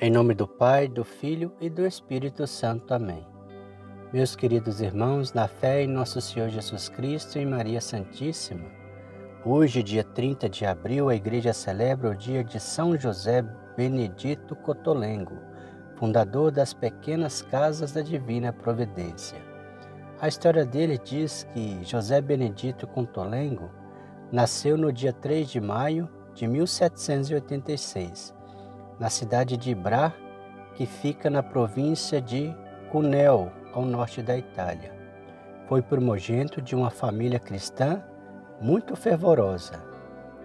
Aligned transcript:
Em 0.00 0.10
nome 0.10 0.34
do 0.34 0.48
Pai, 0.48 0.88
do 0.88 1.04
Filho 1.04 1.52
e 1.60 1.70
do 1.70 1.86
Espírito 1.86 2.48
Santo. 2.48 2.92
Amém. 2.92 3.24
Meus 4.12 4.34
queridos 4.34 4.80
irmãos, 4.80 5.32
na 5.32 5.46
fé 5.46 5.84
em 5.84 5.86
nosso 5.86 6.20
Senhor 6.20 6.48
Jesus 6.48 6.88
Cristo 6.88 7.38
e 7.38 7.46
Maria 7.46 7.80
Santíssima, 7.80 8.64
hoje, 9.44 9.84
dia 9.84 10.02
30 10.02 10.48
de 10.48 10.66
abril, 10.66 11.08
a 11.08 11.14
Igreja 11.14 11.52
celebra 11.52 12.10
o 12.10 12.14
dia 12.14 12.42
de 12.42 12.58
São 12.58 12.98
José 12.98 13.42
Benedito 13.76 14.56
Cotolengo, 14.56 15.38
fundador 15.94 16.50
das 16.50 16.74
pequenas 16.74 17.40
casas 17.42 17.92
da 17.92 18.02
Divina 18.02 18.52
Providência. 18.52 19.38
A 20.20 20.26
história 20.26 20.66
dele 20.66 20.98
diz 20.98 21.46
que 21.54 21.84
José 21.84 22.20
Benedito 22.20 22.84
Cotolengo 22.88 23.70
nasceu 24.32 24.76
no 24.76 24.92
dia 24.92 25.12
3 25.12 25.48
de 25.48 25.60
maio 25.60 26.08
de 26.34 26.48
1786, 26.48 28.34
na 28.98 29.10
cidade 29.10 29.56
de 29.56 29.70
Ibra, 29.70 30.14
que 30.74 30.86
fica 30.86 31.28
na 31.28 31.42
província 31.42 32.20
de 32.20 32.54
Cuneo, 32.90 33.50
ao 33.72 33.84
norte 33.84 34.22
da 34.22 34.36
Itália. 34.36 34.92
Foi 35.68 35.82
primogênito 35.82 36.62
de 36.62 36.76
uma 36.76 36.90
família 36.90 37.38
cristã 37.38 38.02
muito 38.60 38.94
fervorosa. 38.94 39.82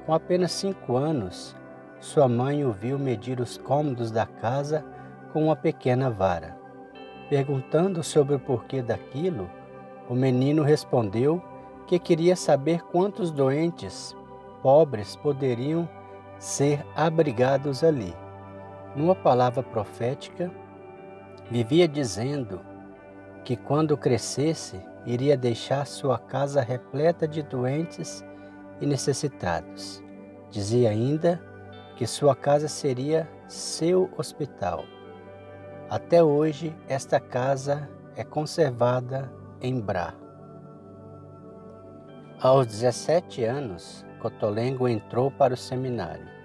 Com 0.06 0.14
apenas 0.14 0.52
cinco 0.52 0.96
anos, 0.96 1.56
sua 2.00 2.28
mãe 2.28 2.66
o 2.66 2.72
viu 2.72 2.98
medir 2.98 3.40
os 3.40 3.58
cômodos 3.58 4.10
da 4.10 4.26
casa 4.26 4.84
com 5.32 5.46
uma 5.46 5.56
pequena 5.56 6.10
vara. 6.10 6.58
Perguntando 7.30 8.02
sobre 8.04 8.36
o 8.36 8.40
porquê 8.40 8.82
daquilo, 8.82 9.50
o 10.10 10.16
menino 10.16 10.64
respondeu 10.64 11.42
que 11.86 12.00
queria 12.00 12.36
saber 12.36 12.82
quantos 12.82 13.30
doentes 13.30 14.16
pobres 14.64 15.16
poderiam 15.16 15.88
ser 16.40 16.84
abrigados 16.96 17.84
ali. 17.84 18.16
Numa 18.96 19.16
palavra 19.16 19.62
profética, 19.62 20.52
vivia 21.50 21.88
dizendo 21.88 22.62
que 23.44 23.56
quando 23.56 23.98
crescesse 23.98 24.82
iria 25.06 25.38
deixar 25.38 25.86
sua 25.86 26.18
casa 26.18 26.62
repleta 26.62 27.28
de 27.28 27.42
doentes 27.44 28.24
e 28.82 28.86
necessitados. 28.86 30.04
Dizia 30.50 30.90
ainda 30.90 31.42
que 31.96 32.08
sua 32.08 32.36
casa 32.36 32.68
seria 32.68 33.30
seu 33.48 34.10
hospital. 34.18 34.84
Até 35.90 36.24
hoje, 36.24 36.76
esta 36.88 37.20
casa 37.20 37.90
é 38.16 38.24
conservada 38.24 39.32
em 39.62 39.80
Bra. 39.80 40.14
Aos 42.42 42.68
17 42.68 43.44
anos, 43.44 44.06
Cotolengo 44.22 44.88
entrou 44.88 45.30
para 45.30 45.54
o 45.54 45.58
seminário. 45.58 46.39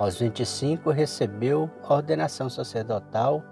Aos 0.00 0.18
25, 0.18 0.90
recebeu 0.90 1.70
a 1.86 1.92
ordenação 1.92 2.48
sacerdotal 2.48 3.44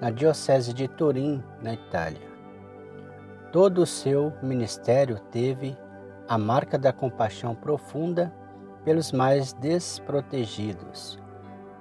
na 0.00 0.10
Diocese 0.10 0.72
de 0.72 0.88
Turim, 0.88 1.40
na 1.62 1.74
Itália. 1.74 2.28
Todo 3.52 3.82
o 3.82 3.86
seu 3.86 4.32
ministério 4.42 5.20
teve 5.30 5.78
a 6.28 6.36
marca 6.36 6.76
da 6.76 6.92
compaixão 6.92 7.54
profunda 7.54 8.34
pelos 8.84 9.12
mais 9.12 9.52
desprotegidos. 9.52 11.20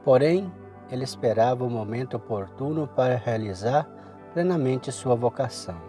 Porém, 0.04 0.54
ele 0.92 1.04
esperava 1.04 1.64
o 1.64 1.70
momento 1.70 2.16
oportuno 2.16 2.88
para 2.88 3.16
realizar 3.16 3.90
plenamente 4.36 4.92
sua 4.92 5.16
vocação. 5.16 5.82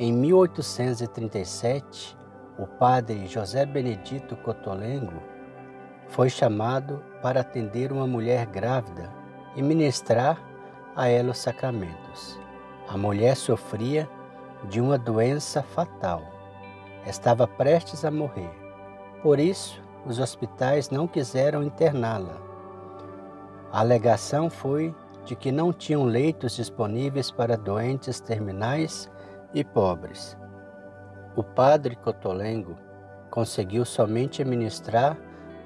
Em 0.00 0.12
1837, 0.12 2.18
o 2.58 2.66
padre 2.66 3.28
José 3.28 3.64
Benedito 3.64 4.34
Cotolengo 4.34 5.22
foi 6.08 6.28
chamado 6.28 7.08
para 7.22 7.40
atender 7.40 7.92
uma 7.92 8.06
mulher 8.06 8.46
grávida 8.46 9.10
e 9.56 9.62
ministrar 9.62 10.40
a 10.94 11.08
ela 11.08 11.30
os 11.30 11.38
sacramentos. 11.38 12.38
A 12.88 12.96
mulher 12.96 13.36
sofria 13.36 14.08
de 14.68 14.80
uma 14.80 14.98
doença 14.98 15.62
fatal. 15.62 16.22
Estava 17.06 17.46
prestes 17.46 18.04
a 18.04 18.10
morrer. 18.10 18.50
Por 19.22 19.38
isso, 19.38 19.80
os 20.06 20.18
hospitais 20.18 20.90
não 20.90 21.06
quiseram 21.06 21.62
interná-la. 21.62 22.36
A 23.72 23.80
alegação 23.80 24.50
foi 24.50 24.94
de 25.24 25.36
que 25.36 25.52
não 25.52 25.72
tinham 25.72 26.04
leitos 26.04 26.56
disponíveis 26.56 27.30
para 27.30 27.56
doentes 27.56 28.20
terminais 28.20 29.10
e 29.54 29.62
pobres. 29.62 30.36
O 31.36 31.44
padre 31.44 31.94
Cotolengo 31.96 32.76
conseguiu 33.30 33.84
somente 33.84 34.44
ministrar 34.44 35.16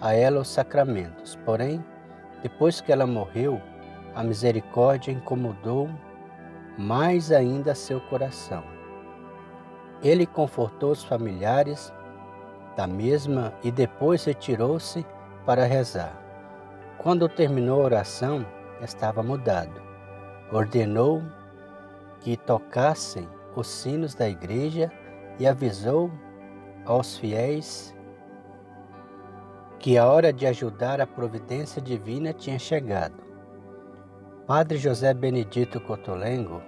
a 0.04 0.12
ela 0.12 0.40
os 0.42 0.48
sacramentos, 0.48 1.34
porém, 1.46 1.82
depois 2.42 2.78
que 2.78 2.92
ela 2.92 3.06
morreu, 3.06 3.58
a 4.14 4.22
misericórdia 4.22 5.10
incomodou 5.10 5.88
mais 6.76 7.32
ainda 7.32 7.74
seu 7.74 8.02
coração. 8.02 8.62
Ele 10.02 10.26
confortou 10.26 10.90
os 10.90 11.02
familiares 11.02 11.90
da 12.76 12.86
mesma 12.86 13.54
e 13.62 13.70
depois 13.70 14.26
retirou-se 14.26 15.06
para 15.46 15.64
rezar. 15.64 16.12
Quando 16.98 17.26
terminou 17.26 17.80
a 17.80 17.84
oração, 17.84 18.44
estava 18.82 19.22
mudado. 19.22 19.80
Ordenou 20.52 21.22
que 22.20 22.36
tocassem 22.36 23.26
os 23.56 23.68
sinos 23.68 24.14
da 24.14 24.28
igreja 24.28 24.92
e 25.38 25.46
avisou 25.46 26.10
aos 26.84 27.16
fiéis 27.16 27.93
que 29.84 29.98
a 29.98 30.08
hora 30.08 30.32
de 30.32 30.46
ajudar 30.46 30.98
a 30.98 31.06
providência 31.06 31.78
divina 31.82 32.32
tinha 32.32 32.58
chegado. 32.58 33.22
Padre 34.46 34.78
José 34.78 35.12
Benedito 35.12 35.78
Cotolengo 35.78 36.62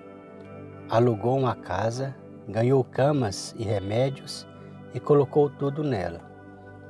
alugou 0.91 1.39
uma 1.39 1.57
casa, 1.57 2.15
ganhou 2.47 2.85
camas 2.85 3.55
e 3.59 3.65
remédios 3.65 4.47
e 4.93 5.01
colocou 5.01 5.49
tudo 5.49 5.83
nela. 5.83 6.21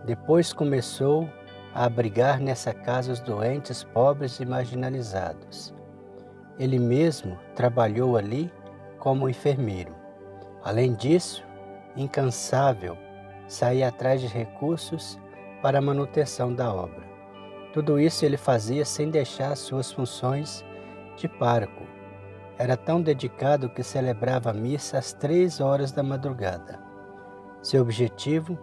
Depois 0.04 0.52
começou 0.52 1.30
a 1.72 1.84
abrigar 1.84 2.40
nessa 2.40 2.74
casa 2.74 3.12
os 3.12 3.20
doentes, 3.20 3.84
pobres 3.84 4.40
e 4.40 4.44
marginalizados. 4.44 5.72
Ele 6.58 6.80
mesmo 6.80 7.38
trabalhou 7.54 8.16
ali 8.16 8.52
como 8.98 9.28
enfermeiro. 9.28 9.94
Além 10.64 10.92
disso, 10.92 11.44
incansável, 11.96 12.98
saía 13.46 13.86
atrás 13.86 14.20
de 14.20 14.26
recursos 14.26 15.20
para 15.66 15.80
a 15.80 15.82
manutenção 15.82 16.54
da 16.54 16.72
obra. 16.72 17.02
Tudo 17.72 17.98
isso 17.98 18.24
ele 18.24 18.36
fazia 18.36 18.84
sem 18.84 19.10
deixar 19.10 19.56
suas 19.56 19.90
funções 19.90 20.64
de 21.16 21.26
pároco. 21.26 21.82
Era 22.56 22.76
tão 22.76 23.02
dedicado 23.02 23.68
que 23.68 23.82
celebrava 23.82 24.50
a 24.50 24.54
missa 24.54 24.96
às 24.96 25.12
três 25.12 25.60
horas 25.60 25.90
da 25.90 26.04
madrugada. 26.04 26.78
Seu 27.60 27.82
objetivo 27.82 28.56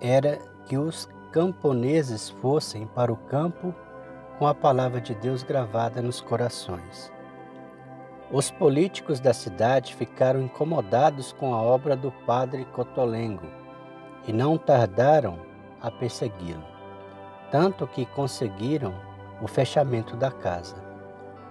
era 0.00 0.38
que 0.66 0.78
os 0.78 1.08
camponeses 1.32 2.30
fossem 2.30 2.86
para 2.86 3.12
o 3.12 3.16
campo 3.16 3.74
com 4.38 4.46
a 4.46 4.54
palavra 4.54 5.00
de 5.00 5.16
Deus 5.16 5.42
gravada 5.42 6.00
nos 6.00 6.20
corações. 6.20 7.12
Os 8.30 8.52
políticos 8.52 9.18
da 9.18 9.34
cidade 9.34 9.96
ficaram 9.96 10.42
incomodados 10.42 11.32
com 11.32 11.52
a 11.52 11.60
obra 11.60 11.96
do 11.96 12.12
padre 12.24 12.64
Cotolengo 12.66 13.48
e 14.28 14.32
não 14.32 14.56
tardaram 14.56 15.55
a 15.80 15.90
persegui-lo, 15.90 16.64
tanto 17.50 17.86
que 17.86 18.06
conseguiram 18.06 18.94
o 19.40 19.46
fechamento 19.46 20.16
da 20.16 20.30
casa. 20.30 20.76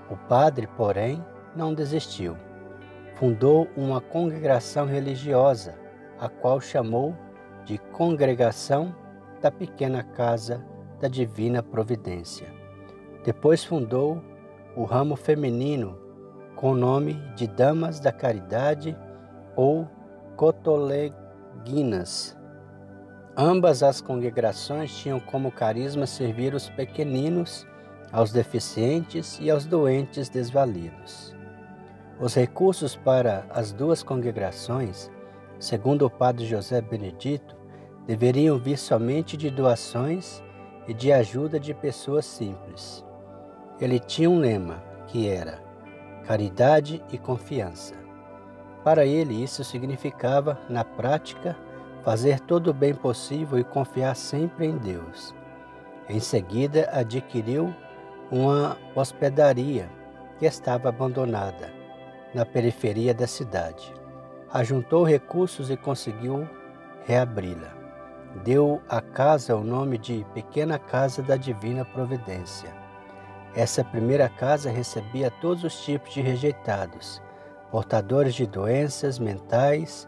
O 0.10 0.16
padre, 0.16 0.68
porém, 0.76 1.24
não 1.56 1.74
desistiu. 1.74 2.36
Fundou 3.16 3.68
uma 3.76 4.02
congregação 4.02 4.86
religiosa, 4.86 5.76
a 6.20 6.28
qual 6.28 6.60
chamou 6.60 7.16
de 7.64 7.78
Congregação 7.78 8.94
da 9.42 9.52
Pequena 9.52 10.04
Casa 10.04 10.64
da 11.00 11.08
Divina 11.08 11.64
Providência. 11.64 12.48
Depois 13.24 13.64
fundou 13.64 14.22
o 14.76 14.84
ramo 14.84 15.16
feminino 15.16 15.98
com 16.56 16.72
o 16.72 16.76
nome 16.76 17.14
de 17.36 17.48
Damas 17.48 18.00
da 18.00 18.12
Caridade 18.12 18.96
ou 19.56 19.88
Cotoleguinas. 20.36 22.38
Ambas 23.38 23.84
as 23.84 24.00
congregações 24.00 24.96
tinham 24.98 25.20
como 25.20 25.52
carisma 25.52 26.06
servir 26.06 26.54
os 26.54 26.70
pequeninos, 26.70 27.68
aos 28.12 28.32
deficientes 28.32 29.38
e 29.42 29.52
aos 29.52 29.66
doentes 29.66 30.30
desvalidos. 30.30 31.36
Os 32.18 32.34
recursos 32.34 32.96
para 32.96 33.46
as 33.50 33.74
duas 33.74 34.02
congregações, 34.02 35.12
segundo 35.60 36.06
o 36.06 36.10
padre 36.10 36.46
José 36.46 36.80
Benedito, 36.80 37.58
deveriam 38.08 38.58
vir 38.58 38.78
somente 38.78 39.36
de 39.36 39.50
doações 39.50 40.42
e 40.88 40.94
de 40.94 41.12
ajuda 41.12 41.60
de 41.60 41.74
pessoas 41.74 42.26
simples. 42.26 43.04
Ele 43.82 44.00
tinha 44.00 44.30
um 44.30 44.40
lema 44.40 44.82
que 45.08 45.28
era 45.28 45.62
caridade 46.26 47.04
e 47.12 47.18
confiança. 47.18 47.96
Para 48.82 49.06
ele, 49.06 49.44
isso 49.44 49.62
significava, 49.64 50.58
na 50.70 50.86
prática, 50.86 51.58
fazer 52.06 52.40
todo 52.40 52.68
o 52.68 52.74
bem 52.74 52.94
possível 52.94 53.58
e 53.58 53.64
confiar 53.64 54.16
sempre 54.16 54.68
em 54.68 54.78
Deus. 54.78 55.34
Em 56.08 56.20
seguida, 56.20 56.88
adquiriu 56.94 57.74
uma 58.32 58.78
hospedaria 58.96 59.90
que 60.38 60.46
estava 60.46 60.90
abandonada 60.90 61.74
na 62.32 62.46
periferia 62.46 63.12
da 63.12 63.26
cidade. 63.26 63.92
Ajuntou 64.54 65.04
recursos 65.04 65.72
e 65.72 65.76
conseguiu 65.76 66.48
reabri-la. 67.08 67.74
Deu 68.44 68.80
à 68.88 69.02
casa 69.02 69.56
o 69.56 69.64
nome 69.64 69.98
de 69.98 70.24
Pequena 70.32 70.78
Casa 70.78 71.24
da 71.24 71.36
Divina 71.36 71.84
Providência. 71.86 72.70
Essa 73.56 73.84
primeira 73.84 74.30
casa 74.30 74.70
recebia 74.70 75.32
todos 75.42 75.64
os 75.64 75.84
tipos 75.84 76.14
de 76.14 76.22
rejeitados, 76.22 77.20
portadores 77.72 78.36
de 78.36 78.46
doenças 78.46 79.18
mentais, 79.18 80.08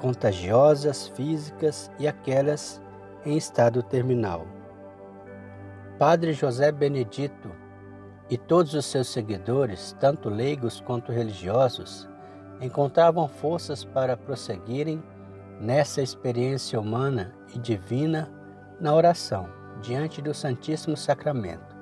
contagiosas, 0.00 1.08
físicas 1.08 1.90
e 1.98 2.08
aquelas 2.08 2.82
em 3.24 3.36
estado 3.36 3.82
terminal. 3.82 4.46
Padre 5.98 6.32
José 6.32 6.72
Benedito 6.72 7.50
e 8.30 8.38
todos 8.38 8.74
os 8.74 8.86
seus 8.86 9.08
seguidores, 9.08 9.94
tanto 10.00 10.30
leigos 10.30 10.80
quanto 10.80 11.12
religiosos, 11.12 12.08
encontravam 12.60 13.28
forças 13.28 13.84
para 13.84 14.16
prosseguirem 14.16 15.02
nessa 15.60 16.00
experiência 16.00 16.80
humana 16.80 17.34
e 17.54 17.58
divina 17.58 18.30
na 18.80 18.94
oração, 18.94 19.48
diante 19.82 20.22
do 20.22 20.32
Santíssimo 20.32 20.96
Sacramento. 20.96 21.76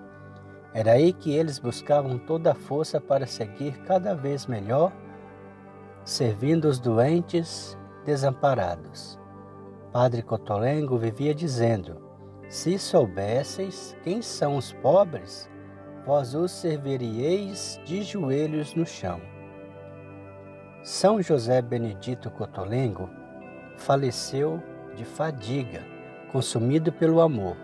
Era 0.74 0.92
aí 0.92 1.12
que 1.12 1.32
eles 1.32 1.58
buscavam 1.58 2.18
toda 2.18 2.52
a 2.52 2.54
força 2.54 3.00
para 3.00 3.26
seguir 3.26 3.78
cada 3.84 4.14
vez 4.14 4.46
melhor, 4.46 4.92
servindo 6.04 6.66
os 6.66 6.78
doentes 6.78 7.78
desamparados. 8.08 9.20
Padre 9.92 10.22
Cotolengo 10.22 10.96
vivia 10.96 11.34
dizendo: 11.34 12.00
Se 12.48 12.78
soubesseis 12.78 13.94
quem 14.02 14.22
são 14.22 14.56
os 14.56 14.72
pobres, 14.72 15.50
vós 16.06 16.34
os 16.34 16.50
serviríeis 16.50 17.78
de 17.84 18.02
joelhos 18.02 18.74
no 18.74 18.86
chão. 18.86 19.20
São 20.82 21.20
José 21.20 21.60
Benedito 21.60 22.30
Cotolengo 22.30 23.10
faleceu 23.76 24.62
de 24.96 25.04
fadiga, 25.04 25.84
consumido 26.32 26.90
pelo 26.90 27.20
amor, 27.20 27.58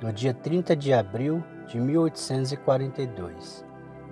no 0.00 0.12
dia 0.12 0.32
30 0.32 0.76
de 0.76 0.94
abril 0.94 1.42
de 1.66 1.80
1842. 1.80 3.66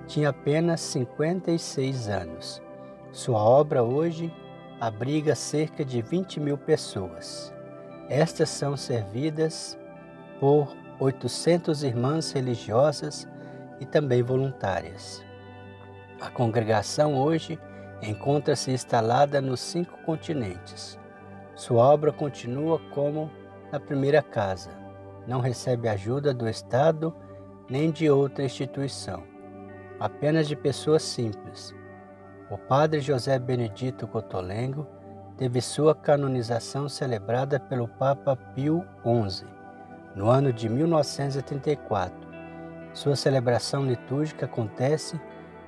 Tinha 0.08 0.30
apenas 0.30 0.80
56 0.80 2.08
anos. 2.08 2.60
Sua 3.12 3.38
obra 3.38 3.84
hoje 3.84 4.32
abriga 4.80 5.34
cerca 5.34 5.84
de 5.84 6.02
20 6.02 6.40
mil 6.40 6.58
pessoas. 6.58 7.54
Estas 8.08 8.50
são 8.50 8.76
servidas 8.76 9.78
por 10.38 10.68
800 11.00 11.82
irmãs 11.82 12.32
religiosas 12.32 13.26
e 13.80 13.86
também 13.86 14.22
voluntárias. 14.22 15.24
A 16.20 16.30
congregação 16.30 17.16
hoje 17.16 17.58
encontra-se 18.02 18.70
instalada 18.70 19.40
nos 19.40 19.60
cinco 19.60 19.98
continentes. 20.04 20.98
Sua 21.54 21.82
obra 21.84 22.12
continua 22.12 22.78
como 22.94 23.30
na 23.72 23.80
primeira 23.80 24.22
casa. 24.22 24.70
Não 25.26 25.40
recebe 25.40 25.88
ajuda 25.88 26.32
do 26.32 26.48
Estado 26.48 27.14
nem 27.68 27.90
de 27.90 28.08
outra 28.08 28.44
instituição, 28.44 29.24
apenas 29.98 30.46
de 30.46 30.54
pessoas 30.54 31.02
simples. 31.02 31.74
O 32.50 32.56
padre 32.56 33.00
José 33.00 33.38
Benedito 33.38 34.06
Cotolengo 34.06 34.86
teve 35.36 35.60
sua 35.60 35.94
canonização 35.94 36.88
celebrada 36.88 37.58
pelo 37.58 37.88
Papa 37.88 38.36
Pio 38.54 38.84
XI 39.04 39.46
no 40.14 40.28
ano 40.28 40.52
de 40.52 40.68
1934 40.68 42.26
sua 42.96 43.14
celebração 43.14 43.84
litúrgica 43.84 44.46
acontece 44.46 45.20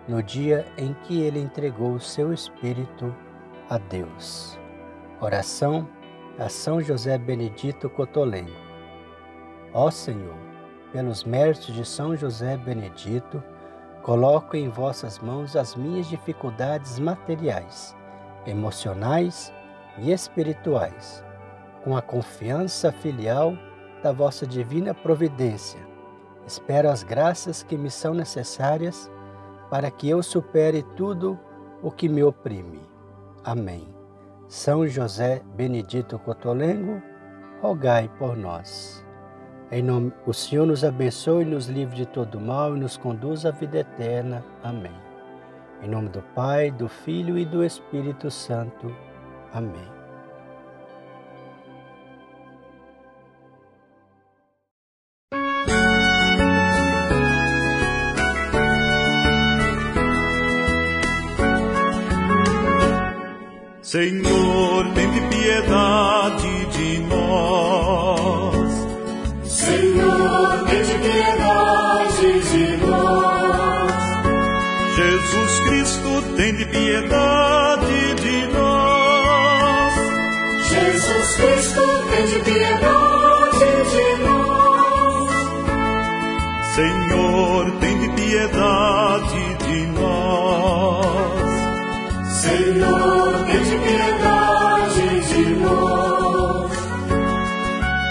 no 0.09 0.23
dia 0.23 0.65
em 0.79 0.95
que 0.95 1.21
ele 1.21 1.39
entregou 1.39 1.93
o 1.93 2.01
seu 2.01 2.33
espírito 2.33 3.15
a 3.69 3.77
Deus. 3.77 4.59
Oração 5.21 5.87
a 6.39 6.49
São 6.49 6.81
José 6.81 7.19
Benedito 7.19 7.91
Cotolengo. 7.91 8.57
Ó 9.75 9.91
Senhor, 9.91 10.39
pelos 10.91 11.23
méritos 11.23 11.75
de 11.75 11.85
São 11.85 12.17
José 12.17 12.57
Benedito, 12.57 13.43
coloco 14.09 14.57
em 14.57 14.71
vossas 14.71 15.19
mãos 15.19 15.55
as 15.55 15.75
minhas 15.75 16.07
dificuldades 16.07 16.99
materiais, 16.99 17.95
emocionais 18.47 19.53
e 19.99 20.11
espirituais, 20.11 21.23
com 21.85 21.95
a 21.95 22.01
confiança 22.01 22.91
filial 22.91 23.53
da 24.03 24.11
vossa 24.11 24.47
divina 24.47 24.95
providência 24.95 25.87
Espero 26.47 26.89
as 26.89 27.03
graças 27.03 27.63
que 27.63 27.77
me 27.77 27.91
são 27.91 28.15
necessárias 28.15 29.11
para 29.69 29.91
que 29.91 30.09
eu 30.09 30.23
supere 30.23 30.83
tudo 30.97 31.39
o 31.83 31.91
que 31.91 32.09
me 32.09 32.23
oprime. 32.23 32.81
Amém. 33.45 33.87
São 34.49 34.89
José 34.89 35.43
Benedito 35.55 36.19
Cotolengo, 36.19 37.03
rogai 37.61 38.11
por 38.19 38.35
nós. 38.35 39.07
Em 39.71 39.83
nome, 39.83 40.11
o 40.25 40.33
Senhor 40.33 40.67
nos 40.67 40.83
abençoe, 40.83 41.45
nos 41.45 41.67
livre 41.67 41.95
de 41.95 42.07
todo 42.07 42.41
mal 42.41 42.75
e 42.75 42.81
nos 42.81 42.97
conduz 42.97 43.45
à 43.45 43.51
vida 43.51 43.81
eterna. 43.81 44.43
Amém. 44.63 44.95
Em 45.83 45.89
nome 45.89 46.09
do 46.09 46.23
Pai, 46.35 46.71
do 46.71 46.89
Filho 46.89 47.37
e 47.37 47.45
do 47.45 47.63
Espírito 47.63 48.31
Santo. 48.31 48.95
Amém. 49.53 49.99
Senhor, 63.83 64.93
tem 64.95 65.29
piedade 65.29 66.67
de 66.73 66.99
nós. 67.01 68.08
Cristo, 81.39 81.83
tem 82.11 82.27
piedade 82.43 83.71
de 83.93 84.07
nós. 84.25 85.31
Senhor, 86.75 87.63
tem 87.81 87.99
piedade 88.15 89.45
de 89.67 89.87
nós. 89.99 91.41
Senhor, 92.41 93.31
tem 93.47 93.65
piedade 93.87 95.07
de 95.29 95.45
nós. 95.63 96.73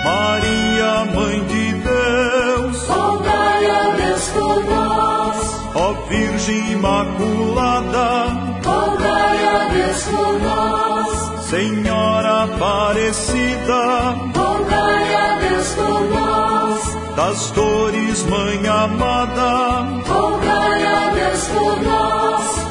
Maria, 0.05 0.91
Mãe 1.13 1.37
de 1.47 1.65
Deus, 1.73 2.87
Rogai 2.87 3.65
a 3.69 3.71
Deus 3.97 4.25
por 4.29 4.63
nós. 4.63 5.37
ó 5.75 5.93
Virgem 6.07 6.71
Imaculada, 6.71 8.07
Rogai 8.63 9.16
Deus 9.65 10.03
por 10.03 10.39
nós. 10.39 11.47
Senhora 11.49 12.43
Aparecida, 12.43 14.15
Rogai 14.35 15.15
a 15.15 15.39
Deus 15.39 15.67
por 15.75 16.01
nós. 16.09 17.15
das 17.15 17.51
dores, 17.51 18.23
Mãe 18.23 18.67
amada, 18.67 19.85
Rogai 20.07 20.85
a 20.85 21.09
Deus 21.11 21.47
por 21.47 21.81
nós. 21.83 22.66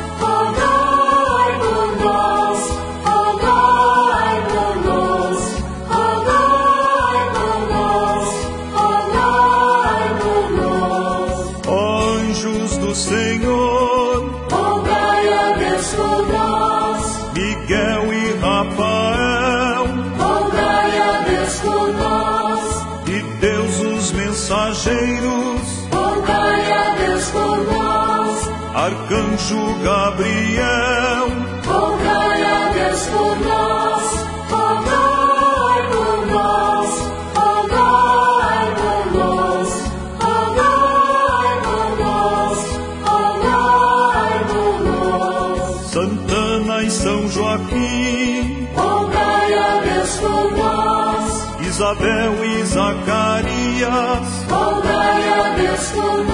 Arcanjo 29.06 29.78
Gabriel, 29.84 31.28
Rogai 31.64 32.42
a 32.42 32.72
Deus 32.72 33.06
por 33.06 33.38
nós. 33.38 34.02
Rogai 34.50 35.82
por 35.92 36.26
nós. 36.26 36.90
Rogai 37.36 38.74
por 38.74 39.06
nós. 39.14 39.70
Rogai 40.18 41.54
por 41.62 41.90
nós. 42.00 42.58
Rogai 43.06 44.44
por 44.48 44.74
nós. 44.82 45.90
Santana 45.92 46.82
e 46.82 46.90
São 46.90 47.28
Joaquim, 47.28 48.68
Rogai 48.74 49.54
a 49.54 49.80
Deus 49.82 50.16
por 50.16 50.50
nós. 50.50 51.46
Isabel 51.64 52.44
e 52.44 52.64
Zacarias, 52.64 54.28
Rogai 54.50 55.28
a 55.28 55.54
Deus 55.54 55.90
por 55.90 56.24
nós. 56.24 56.25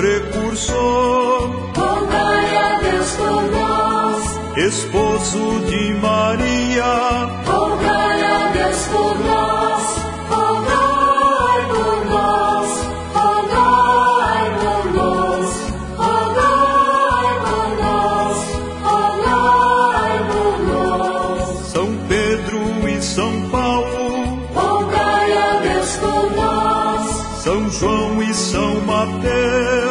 João 0.00 0.16
o 0.16 0.20
precursor, 0.30 1.50
Rogai 1.76 2.56
a 2.56 2.80
Deus 2.80 3.10
por 3.16 3.42
nós. 3.50 4.56
esposo 4.56 5.60
de 5.66 5.94
Maria, 5.94 7.28
Rogai 7.44 8.24
a 8.24 8.48
Deus 8.48 8.86
por 8.86 9.18
nós. 9.18 9.84
Rogai 10.30 11.60
por 11.68 12.06
nós. 12.06 12.68
Rogai 13.14 14.50
por 14.60 14.84
nós. 14.94 15.50
Rogai 15.98 17.34
por 17.44 17.68
nós. 17.82 18.38
Rogai 18.82 20.18
por 20.28 20.54
nós. 20.66 21.66
São 21.66 21.88
Pedro 22.08 22.88
e 22.88 23.02
São 23.02 23.48
Paulo, 23.50 24.48
Rogai 24.54 25.36
a 25.36 25.60
Deus 25.60 25.96
por 25.96 26.30
nós. 26.36 27.40
São 27.42 27.70
João 27.70 28.22
e 28.22 28.34
São 28.34 28.80
Mateus, 28.82 29.89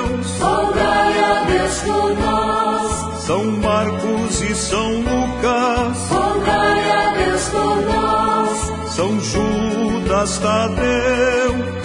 São 4.60 4.92
Lucas, 5.00 6.10
Rogai 6.10 6.92
a 6.92 7.13
Deus 7.13 7.50
por 7.50 7.82
nós. 7.82 8.94
São 8.94 9.20
Judas 9.22 10.38
Tadeu, 10.38 11.78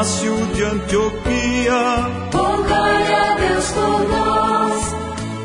Inácio 0.00 0.34
de 0.54 0.62
Antioquia, 0.64 2.08
Rogai 2.32 3.12
a 3.12 3.34
Deus 3.36 3.70
por 3.72 4.08
nós. 4.08 4.94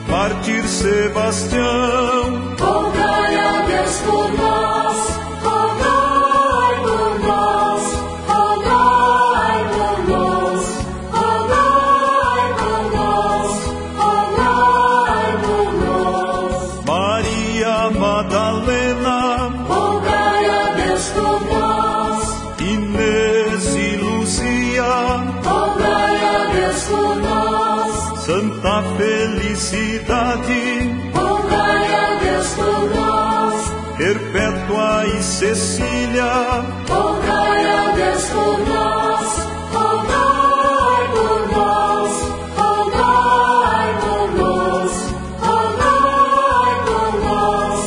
Mártir 0.08 0.66
Sebastião, 0.66 1.95
por 26.96 27.16
nós. 27.18 27.92
Santa 28.26 28.84
Felicidade, 28.98 30.64
Rogai 31.14 31.94
a 31.94 32.20
Deus 32.24 32.50
por 32.56 32.90
nós. 32.96 33.72
Perpétua 33.98 35.06
e 35.08 35.24
Cecília, 35.24 36.32
Rogai 36.90 37.66
a 37.70 37.92
Deus 37.96 38.24
por 38.26 38.60
nós. 38.68 39.28
Rogai 39.74 41.04
por 41.16 41.42
nós. 41.56 42.12
Rogai 42.58 43.90
por 44.04 44.28
nós. 44.42 44.94
Rogai 45.42 46.74
por 46.88 47.12
nós. 47.28 47.82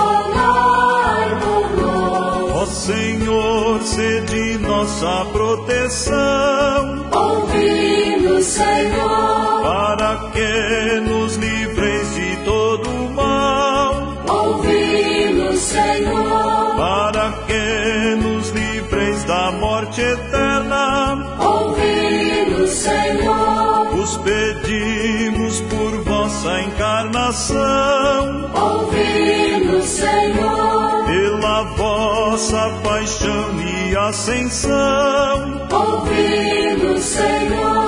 Rogai 0.00 1.28
por 1.44 1.64
nós. 1.82 2.56
ó 2.56 2.66
Senhor, 2.66 3.80
sede 3.82 4.58
nossa 4.58 5.24
proteção, 5.32 7.06
Ouvi-nos, 7.12 8.23
Senhor. 8.44 9.62
para 9.62 10.30
que 10.32 11.00
nos 11.00 11.36
livreis 11.36 12.14
de 12.14 12.36
todo 12.44 12.88
mal, 13.14 14.24
Ouvi-nos, 14.28 15.60
Senhor. 15.60 16.76
para 16.76 17.32
que 17.46 18.16
nos 18.22 18.50
livreis 18.50 19.24
da 19.24 19.50
morte 19.52 20.00
eterna. 20.00 21.36
Ouvi-nos, 21.40 22.70
Senhor. 22.70 23.94
Os 23.94 24.16
pedimos 24.18 25.60
por 25.62 26.02
vossa 26.04 26.60
encarnação, 26.62 28.50
Ouvi-nos, 28.54 29.84
Senhor. 29.84 31.04
pela 31.06 31.62
vossa 31.76 32.70
paixão 32.82 33.60
e 33.60 33.96
ascensão, 33.96 35.66
Ouvi-nos, 35.70 37.02
Senhor. 37.02 37.83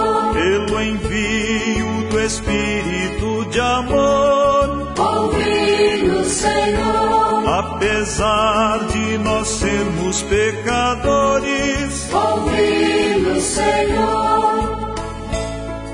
Espírito 2.26 3.45
de 3.50 3.61
amor. 3.61 4.92
Ouvi-nos, 4.99 6.26
Senhor. 6.26 7.49
Apesar 7.49 8.80
de 8.88 9.18
nós 9.18 9.47
sermos 9.47 10.23
pecadores, 10.23 12.09
Ouvi-nos, 12.12 13.45
Senhor. 13.45 14.97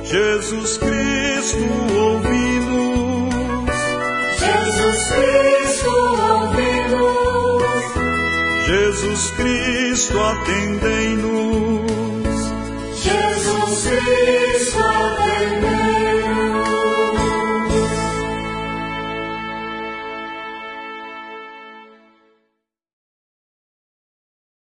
Jesus 0.04 0.78
Cristo 0.78 1.58
ouvi-nos, 1.98 3.34
Jesus 4.38 5.12
Cristo, 5.12 5.90
ouvi-nos. 6.32 7.72
Jesus 8.66 9.30
Cristo 9.32 10.18
atendei-nos. 10.18 11.32
Jesus 13.02 13.86
Cristo. 13.86 14.51